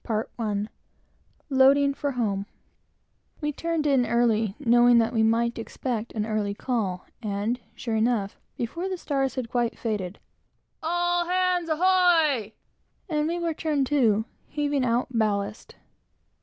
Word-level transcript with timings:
HOMEWARD 0.07 0.69
BOUND 1.51 2.45
We 3.39 3.51
turned 3.51 3.85
in 3.85 4.07
early, 4.07 4.55
knowing 4.57 4.97
that 4.97 5.13
we 5.13 5.21
might 5.21 5.59
expect 5.59 6.11
an 6.13 6.25
early 6.25 6.55
call; 6.55 7.05
and 7.21 7.59
sure 7.75 7.95
enough, 7.95 8.39
before 8.57 8.89
the 8.89 8.97
stars 8.97 9.35
had 9.35 9.51
quite 9.51 9.77
faded, 9.77 10.17
"All 10.81 11.27
hands 11.27 11.69
ahoy!" 11.69 12.53
and 13.07 13.27
we 13.27 13.37
were 13.37 13.53
turned 13.53 13.85
to, 13.93 14.25
heaving 14.47 14.83
out 14.83 15.09
ballast. 15.11 15.75